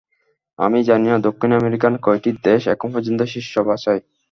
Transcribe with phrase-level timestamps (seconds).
[0.59, 3.99] আমি জানি না, দক্ষিণ আমেরিকান কয়টি দেশ এখন পর্যন্ত শীর্ষ বাছাই।